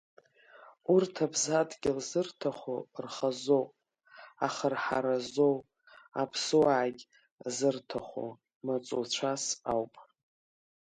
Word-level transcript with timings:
Урҭ 0.93 1.15
аԥсадгьыл 1.25 1.97
зырҭаху 2.09 2.79
рхазоуп, 3.03 3.71
ахырҳаразоу, 4.45 5.55
аԥсуаагь 6.21 7.03
зырҭаху 7.55 8.29
маҵуцәас 8.65 9.43
ауп. 9.73 9.93